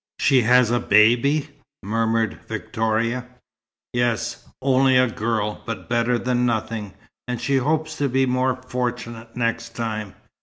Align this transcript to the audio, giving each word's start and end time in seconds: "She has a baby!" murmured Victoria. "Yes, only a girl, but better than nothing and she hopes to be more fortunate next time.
"She 0.17 0.41
has 0.41 0.71
a 0.71 0.79
baby!" 0.79 1.49
murmured 1.83 2.39
Victoria. 2.47 3.27
"Yes, 3.93 4.47
only 4.59 4.97
a 4.97 5.05
girl, 5.07 5.61
but 5.63 5.89
better 5.89 6.17
than 6.17 6.43
nothing 6.43 6.95
and 7.27 7.39
she 7.39 7.57
hopes 7.57 7.95
to 7.99 8.09
be 8.09 8.25
more 8.25 8.55
fortunate 8.55 9.35
next 9.37 9.75
time. 9.75 10.15